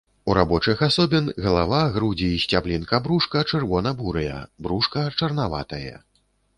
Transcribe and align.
У 0.29 0.35
рабочых 0.37 0.79
асобін 0.87 1.27
галава, 1.45 1.81
грудзі 1.99 2.31
і 2.39 2.41
сцяблінка 2.45 3.03
брушка 3.05 3.45
чырвона-бурыя, 3.51 4.43
брушка 4.67 5.09
чарнаватае. 5.19 5.95